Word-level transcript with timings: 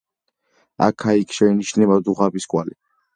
აქა-იქ 0.85 1.35
შეინიშნება 1.39 1.99
დუღაბის 2.09 2.49
კვალი. 2.55 2.75